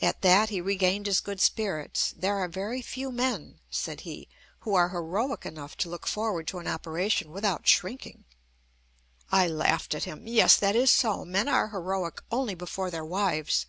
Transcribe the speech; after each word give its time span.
At 0.00 0.22
that 0.22 0.48
he 0.50 0.60
regained 0.60 1.06
his 1.06 1.20
good 1.20 1.40
spirits: 1.40 2.12
"There 2.16 2.34
are 2.36 2.48
very 2.48 2.82
few 2.82 3.12
men," 3.12 3.60
said 3.70 4.00
he, 4.00 4.26
"who 4.62 4.74
are 4.74 4.88
heroic 4.88 5.46
enough 5.46 5.76
to 5.76 5.88
look 5.88 6.04
forward 6.08 6.48
to 6.48 6.58
an 6.58 6.66
operation 6.66 7.30
without 7.30 7.68
shrinking." 7.68 8.24
I 9.30 9.46
laughed 9.46 9.94
at 9.94 10.02
him: 10.02 10.26
"Yes, 10.26 10.56
that 10.56 10.74
is 10.74 10.90
so. 10.90 11.24
Men 11.24 11.46
are 11.46 11.68
heroic 11.68 12.20
only 12.32 12.56
before 12.56 12.90
their 12.90 13.04
wives!" 13.04 13.66